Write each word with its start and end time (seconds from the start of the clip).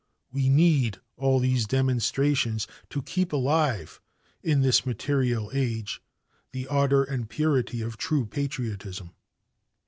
We 0.31 0.49
need 0.49 0.99
all 1.15 1.37
these 1.37 1.67
demonstrations 1.67 2.65
to 2.89 3.03
keep 3.03 3.31
alive 3.31 4.01
in 4.41 4.61
this 4.61 4.83
material 4.83 5.51
age 5.53 6.01
the 6.53 6.65
ardor 6.65 7.03
and 7.03 7.29
purity 7.29 7.83
of 7.83 7.97
true 7.97 8.25
patriotism. 8.25 9.11